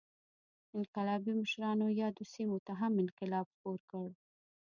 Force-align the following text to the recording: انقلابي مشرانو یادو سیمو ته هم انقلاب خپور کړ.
انقلابي 0.77 1.31
مشرانو 1.41 1.85
یادو 2.01 2.23
سیمو 2.33 2.57
ته 2.65 2.73
هم 2.81 2.93
انقلاب 3.03 3.45
خپور 3.53 3.79
کړ. 3.91 4.05